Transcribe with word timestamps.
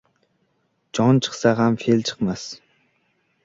•Jon 0.95 1.21
chiqsa 1.27 1.53
ham 1.61 1.77
fe’l 1.85 2.03
chiqmas. 2.11 2.51